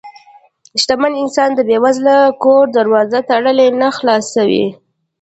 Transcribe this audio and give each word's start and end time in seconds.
شتمن 0.81 1.13
انسان 1.23 1.49
د 1.55 1.59
بې 1.67 1.77
وزله 1.83 2.15
کور 2.43 2.65
دروازه 2.77 3.19
تړي 3.29 3.67
نه، 3.79 3.89
خلاصوي 3.97 4.53
یې. 4.63 4.69